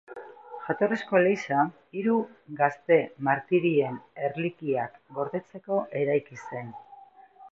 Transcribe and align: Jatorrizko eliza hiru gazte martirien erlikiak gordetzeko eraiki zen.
Jatorrizko 0.67 1.17
eliza 1.19 1.65
hiru 1.99 2.15
gazte 2.61 2.97
martirien 3.27 4.01
erlikiak 4.29 4.97
gordetzeko 5.19 5.81
eraiki 6.03 6.41
zen. 6.49 6.73